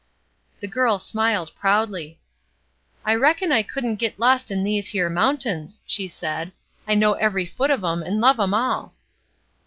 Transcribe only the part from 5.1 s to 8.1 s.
mountains," she said. '^I know every foot of 'em